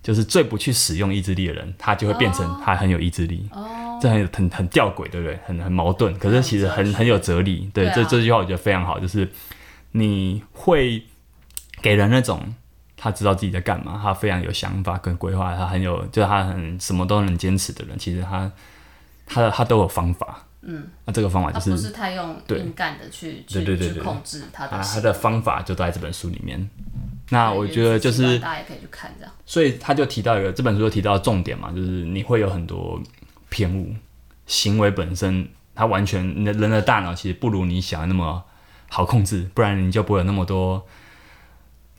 [0.00, 0.02] 啊？
[0.02, 3.46] 就是最不去使用意志力的人，他就会变成他很有意志力。
[3.52, 5.38] 哦，这很很很吊诡，对不对？
[5.46, 7.70] 很很矛盾，可是其实很很有哲理。
[7.74, 9.30] 对，这这句话我觉得非常好，就是
[9.92, 11.02] 你会
[11.82, 12.54] 给人那种
[12.96, 18.50] 他知道自己在干嘛，他非常有想法跟规划，他很有，就是他很什么都能坚持的人，其实他
[19.26, 20.46] 他的他都有方法。
[20.62, 26.68] 嗯，那这个方法就是不是太用对硬干的去去去控制他的他的方法就都在这本书里面。
[27.30, 29.32] 那我觉得就是大家也可以去看这样。
[29.46, 33.00] 所以他就提到一个这本书就提到重点嘛，就是你会有很多
[33.48, 33.94] 偏误，
[34.46, 38.42] 行为本身它完全你的人的大脑其实不如你想的那么
[38.88, 40.84] 好控制，不然你就不会有那么多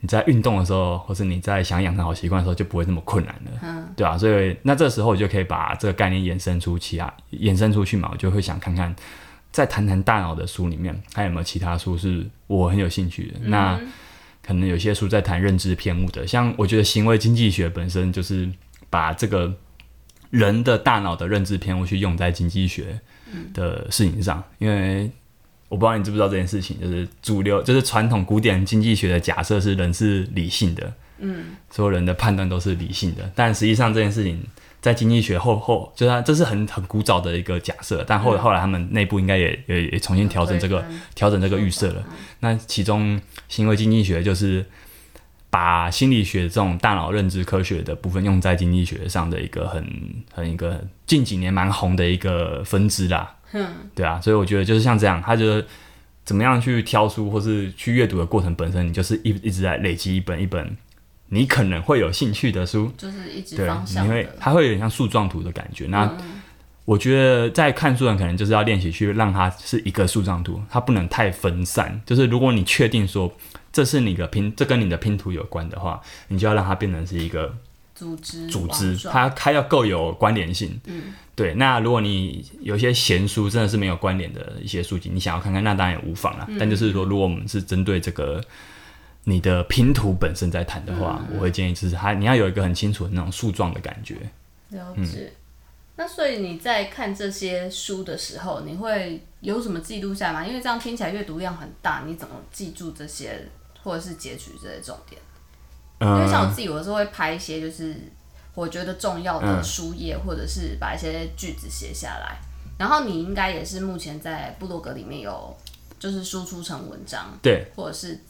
[0.02, 8.94] 你在运动的时候，或是你在想养成好习惯的时候就不会那么困难了，嗯，对啊，所以那这时候我就可以把这个概念延伸出其他延伸出去嘛，我就会想看看。
[9.52, 13.34] 在谈谈大脑的书里面，还有没有其他书是我很有兴趣的？
[13.42, 13.78] 那
[14.42, 18.50] 可能有些书在谈认知偏误的，像我觉得行为经济学本身就是
[18.88, 19.54] 把这个
[20.30, 22.98] 人的大脑的认知偏误去用在经济学
[23.52, 25.10] 的事情上，因为
[25.72, 34.40] 我不知道你知不知道这件事情，就是主流就是传统古典经济学的假设是人是理性的，嗯，所有人的判断都是理性的，但实际上这件事情。
[34.82, 42.02] 在经济学后后，就是它这是很很古早的一个假设，但后后来他们内部应该也也也重新调整这个调整这个预设了。
[42.40, 44.66] 那其中行为经济学就是
[45.50, 49.86] 把心理学这种大脑认知科学的部分用在经济学上的一个很
[50.32, 53.36] 很一个近几年蛮红的一个分支啦。
[53.52, 55.66] 嗯，对啊，所以我觉得就是像这样，他就是
[56.24, 60.76] 怎么样去挑书或是去阅读的过程本身，你就是一一直在累积一本一本
[61.28, 62.92] 你可能会有兴趣的书。
[62.96, 64.30] 就是一直对，方向你会的。
[64.30, 65.86] 嗯它会有点像树状图的感觉。
[65.86, 66.10] 那
[66.84, 72.00] 我觉得在看书人可能就是要练习去让它是一个树状图，它不能太分散。
[72.04, 73.32] 就是如果你确定说
[73.72, 77.54] 这是你的拼，这跟你的拼图有关的话，你就要让它变成是一个
[78.02, 80.80] 组织组织它它要够有关联性。
[80.86, 81.54] 嗯，对。
[81.54, 86.48] 那如果你有些闲书真的是没有关联的一些书籍，你想要看看，那当然也无妨啦。
[86.58, 88.42] 但就是说，如果我们是针对这个
[89.24, 94.16] 你的拼图本身在谈的话，我会建议就是它你要有一个很清楚的那种树状的感觉。
[94.70, 95.32] 了嗯解。
[95.94, 100.44] 那所以你在看这些书的时候，你会有什么记录下吗？
[100.44, 103.48] 因为这样听起来阅读量很大，你怎么记住这些，
[103.82, 105.20] 或者是截取这些重点？
[106.04, 107.96] 因为像我嗯，自己，有时候会拍一些就是
[108.54, 112.36] 我觉得重要的书页，或者是把一些句子写下来。
[112.78, 115.56] 然后你应该也是目前在部落格里面有
[115.98, 118.20] 就是输出成文章，对，或者是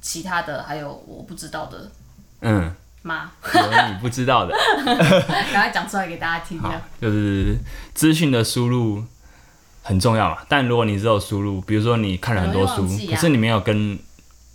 [0.00, 1.88] 其他的，还有我不知道的
[2.40, 3.30] 嗯，妈？
[3.54, 4.56] 有你不知道的，
[5.28, 7.56] 赶快讲出来给大家听好的。，就是
[7.94, 9.04] 资讯的输入
[9.82, 10.38] 很重要嘛。
[10.48, 13.96] 但如果你只有输入，比如说你看了很多书可是你没有跟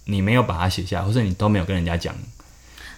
[0.05, 2.13] 你没有把它写下，或是你都没有跟人家讲，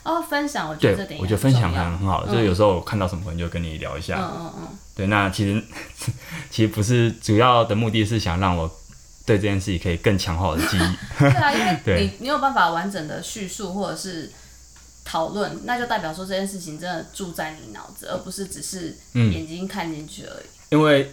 [0.04, 4.18] 哦，分享，我觉得这点，也我觉得分享很很很好，就是有时候我看到什么可能就跟你聊一下。
[4.18, 5.62] 嗯嗯嗯，对，那其实
[6.50, 8.70] 其实不是主要的目的是想让我
[9.26, 10.96] 对这件事情可以更强化我的记忆。
[11.20, 14.32] 对啊，因为你你有办法完整的叙述或者是
[15.04, 20.46] 讨论，那就代表说这件事情真的住在你脑子，而不是只是嗯眼睛看进去而已。
[20.70, 21.12] 因为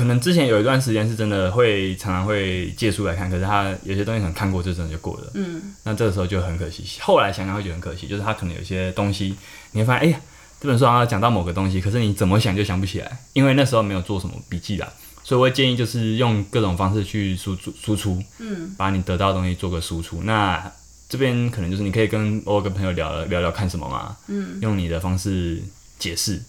[0.00, 5.30] 可能之前有一段时间是真的会常常会借书来看，可是他有些东西可能看过就真的就过了。
[5.34, 6.82] 嗯，那这个时候就很可惜。
[7.02, 9.36] 后来想想会觉得很可惜，就是他可能有些东西，
[9.72, 10.20] 你会发现，哎呀，
[10.58, 14.90] 这本书好像讲到某个东西，可是你怎么想就想不起来，因为那时候没有做什么笔记啦。
[15.22, 20.22] 所以我会建议就是用各种方式去输出输出，嗯，把你得到的东西做个输出。
[20.22, 20.72] 那
[21.10, 25.62] 这边可能就是你可以跟我跟朋友聊聊聊看什么嘛，嗯，用你的方式
[25.98, 26.40] 解释。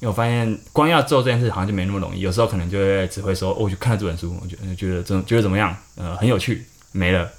[0.00, 7.28] 因为我发现光要做这件事好像就没那么容易，有时候可能就会只会说，哦，我去看了这本书，我觉得觉得怎觉得怎么样，呃，很有趣，没了。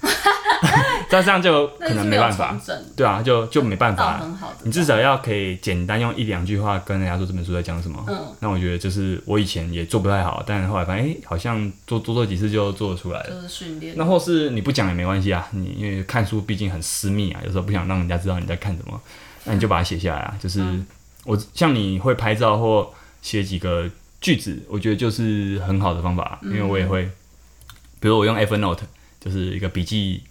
[1.10, 2.54] 那这样就可能没办法
[2.94, 4.18] 对啊，就就没办法。
[4.18, 8.04] 很好的，你至少要可以简单用一两句话跟人家说这本书在讲什么。
[8.06, 13.30] 嗯，那我觉得就是我以前也做不太好，但后来发现，哎、好像做多做几次就做得出来了。
[13.30, 13.94] 就是训练。
[13.96, 19.00] 那或是你不讲也没关系啊，你因为看书毕竟很私密啊，有时候不想让人家知道你在看什么，
[19.44, 20.36] 那你就把它写下来啊。
[20.38, 20.60] 就是、
[21.24, 23.88] 我像你会拍照或写几个
[24.20, 27.04] 句子，我觉得就是很好的方法，因为我也会，
[28.00, 28.80] 比如我用 Evernote，
[29.20, 30.22] 就是一个笔记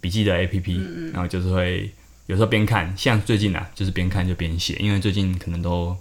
[0.00, 1.90] 笔记的 APP，、然后就是会
[2.26, 5.96] 有时候边看，像最近啊，就是边看就边写，因为最近可能都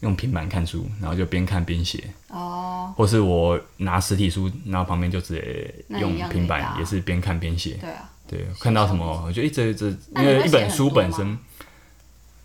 [0.00, 2.02] 用平板看书，然后就边看边写。
[2.28, 7.78] 哦，或是我拿实体书，然后旁边就直接用平板，也是边看边写。
[7.80, 11.38] 对啊，对，看到什么，我就一直一直因为一本书本身，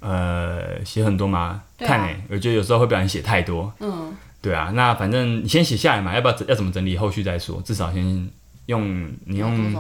[0.02, 3.72] 呃，写很多嘛，啊看诶、我觉得有时候会不小心写太多。
[3.80, 7.62] 嗯，对啊，那反正你先写下来嘛，要不要要怎么整理，后续再说。
[7.62, 8.30] 至少先
[8.66, 9.74] 用你有用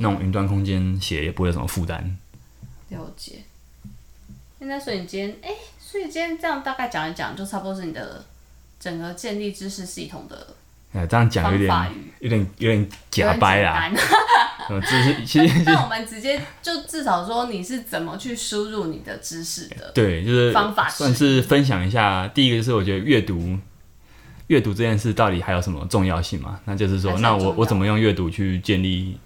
[0.00, 2.16] 那种云端空间写，也不会有什么负担。
[2.88, 3.44] 了解。
[4.58, 8.24] 现在所以你今天，哎、所以今天这样大概讲一讲，就差不多是你的
[8.80, 10.54] 整个建立知识系统的
[10.96, 13.88] 呃，这样讲有点有点有点假掰啦。
[13.88, 14.16] 有点简单
[14.68, 19.92] 呃， 这是其实 那我们直接就至少说你是怎么去输入你的知识的。
[19.94, 22.26] 对，就是方法算是分享一下。
[22.28, 23.58] 第一个就是我觉得阅读，
[24.46, 26.58] 阅读这件事到底还有什么重要性嘛？
[26.64, 29.16] 那就是说，那我我怎么用阅读去建立，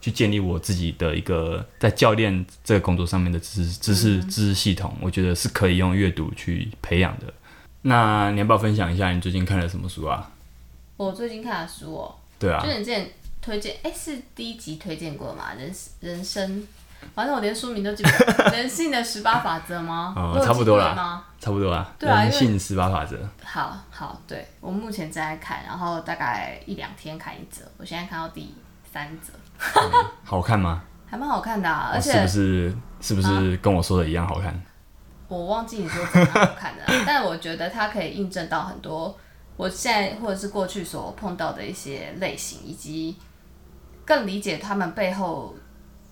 [0.00, 4.96] 去建立我自己的一个在教练这个工作上面的知识知识嗯知识系统？
[5.00, 7.32] 我觉得是可以用阅读去培养的。
[7.82, 10.28] 那你要不要分享一下你最近看了什么书啊？
[10.98, 13.08] 我最近看的书哦、对啊就，你之前
[13.40, 15.54] 推荐，哎、是第一集推荐过吗？
[15.56, 16.66] 人人生，
[17.14, 18.50] 反正我连书名都记不得。
[18.50, 20.12] 人性的十八法则吗？
[20.16, 21.24] 哦差不多啦记对吗？
[21.38, 21.94] 差不多啊。
[22.00, 23.16] 对啊人性十八法则。
[23.44, 28.52] 好好，对我目前正在看，然后大概一两天看一则，我现在看到第
[28.92, 29.32] 三则，
[30.24, 30.82] 好看吗？
[31.06, 34.60] 还蛮好看的、啊，而且哦是不是是不是跟我说的一样好看？
[35.28, 39.16] 我忘记你说怎么好看的啊，但我觉得它可以印证到很多
[39.58, 43.16] 我现在或者是过去所碰到的一些类型，以及
[44.06, 45.54] 更理解他们背后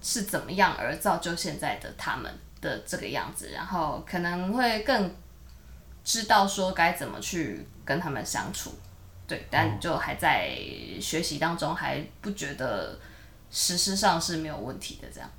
[0.02, 2.30] 是怎么样而造就现在的他们
[2.60, 5.14] 的这个样子，然后可能会更
[6.02, 8.74] 知道说该怎么去跟他们相处。
[9.28, 10.50] 对，但就还在
[11.00, 12.98] 学习当中，还不觉得
[13.50, 15.30] 实施上是没有问题的这样。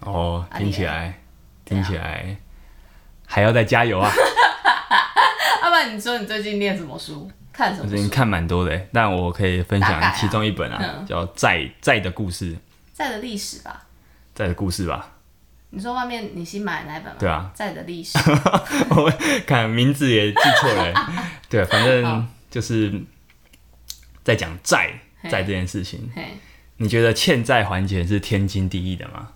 [0.00, 1.14] 哦，听起来啊
[1.66, 2.36] 听起来
[3.26, 4.10] 还要再加油啊！
[5.62, 7.30] 要、不然你说你最近念什么书？
[7.52, 12.54] 看什么最近看蛮多的欸，但我可以分享其中一本啊，嗯叫《债债的故事》，
[12.92, 13.86] 债的历史吧。
[14.34, 15.16] 债的故事吧。
[15.70, 17.16] 你说外面你新买的那一本吗？
[17.18, 18.18] 对啊，债的历史。
[18.90, 19.12] 我
[19.46, 20.94] 看名字也记错了欸，
[21.48, 23.02] 对，反正就是
[24.24, 24.92] 在讲债
[25.24, 26.10] 债这件事情。
[26.78, 29.32] 你觉得欠债还钱是天经地义的吗？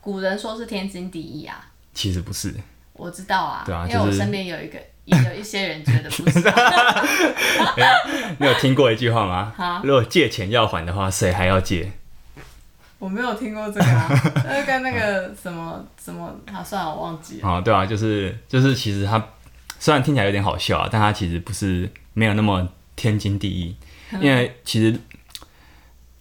[0.00, 2.54] 古人说是天经地义啊，其实不是，
[2.92, 6.38] 我知道啊，对啊因为我就是身边有一个也有一些人觉得不是。
[8.38, 9.80] 你有听过一句话吗哈？
[9.82, 11.90] 如果借钱要还的话，谁还要借？
[12.98, 14.08] 我没有听过这个啊，
[14.46, 17.48] 那 跟那个什么什么，啊，算了，我忘记了。
[17.48, 19.22] 哦，对啊，就是就是，其实它
[19.78, 22.66] 虽然听起来有点好笑啊，但它其实不是没有那么
[22.96, 23.76] 天经地义，
[24.20, 24.98] 因为其实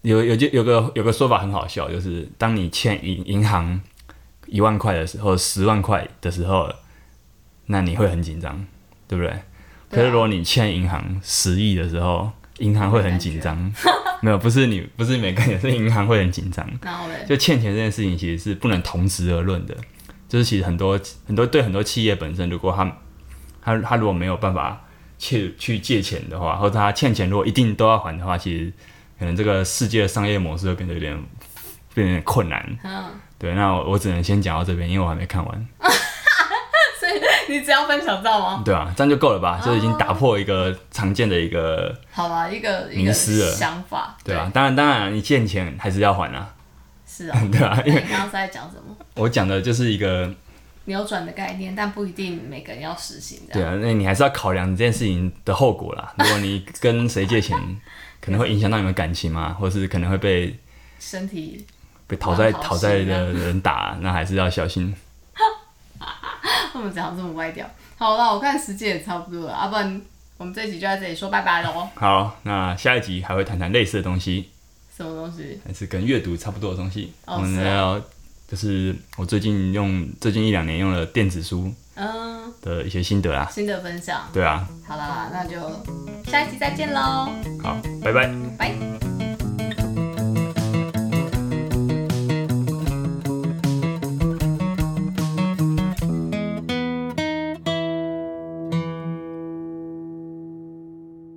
[0.02, 3.80] 有有就有个有个说法很好笑，就是当你欠银银行
[4.46, 6.70] 一万块的时候，十万块的时候，
[7.68, 8.66] 那你会很紧张，
[9.08, 9.34] 对不对？
[9.90, 13.74] 可是如果你欠银行十亿的时候，银行会很紧张。
[14.22, 16.68] 没有，不是你，不是每个人，是银行会很紧张。
[17.28, 19.76] 就欠钱这件事情，其实是不能同时而论的。
[20.28, 22.98] 就是其实很多很多对很多企业本身，如果他
[23.62, 24.84] 他他如果没有办法
[25.20, 28.74] 去去借钱的话，或者他欠钱如果一定都要还的话，其实
[29.20, 31.14] 可能这个世界的商业模式会变得有点
[31.94, 32.78] 变得有点困难。
[32.84, 33.04] 嗯，
[33.38, 35.68] 对，那我我只能先讲到这边，因为我还没看完。
[37.50, 38.62] 你只要分享到吗？
[38.66, 39.62] 对啊，这样就够了吧？
[39.64, 46.54] 就已经打破一个常见的一个好吧，一个迷失了想法，对啊，当然当然，你欠钱还是要还啊。
[47.08, 48.96] 是啊， 对啊，那你刚刚在讲什么？
[49.16, 50.30] 我讲的就是一个
[50.86, 53.40] 扭转的概念，但不一定每个人要实行。
[53.54, 56.14] 对啊，那你还是要考量这件事情的后果啦。
[56.20, 57.58] 如果你跟谁借钱，
[58.20, 60.60] 可能会影响到你们感情嘛，或是可能会被
[61.00, 61.66] 身体
[62.08, 64.94] 被讨债讨债的人打，那还是要小心。
[66.76, 67.70] 为什么讲这么歪掉？
[67.98, 70.02] 好了，我看时间也差不多了，要、不然
[70.38, 71.88] 我们这一集就在这里说拜拜喽。
[71.96, 74.50] 好，那下一集还会谈谈类似的东西，
[74.96, 75.60] 什么东西？
[75.66, 77.14] 还是跟阅读差不多的东西。
[77.26, 78.02] 哦我们要
[78.48, 84.30] 就是我最近用最近一两年用了电子书嗯，的一些心得啊，心得分享。
[84.34, 85.58] 对啊，好啦，那就
[86.30, 87.30] 下一集再见喽，
[87.64, 88.30] 好，拜拜。
[88.58, 89.15] 拜。